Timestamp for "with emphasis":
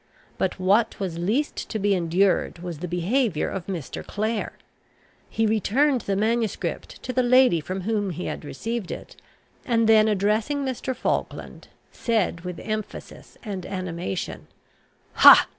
12.41-13.37